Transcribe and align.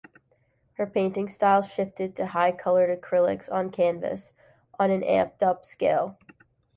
Her 0.77 0.87
painting 0.87 1.27
style 1.27 1.61
shifted 1.61 2.15
to 2.15 2.25
high-colored 2.25 2.89
acrylics 2.89 3.51
on 3.51 3.69
canvas, 3.69 4.33
on 4.79 4.89
an 4.89 5.01
amped-up 5.01 5.63
scale. 5.63 6.17